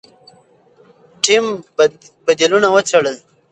ټیم 1.23 1.45
بدیلونه 2.25 2.67
وڅېړل. 2.73 3.17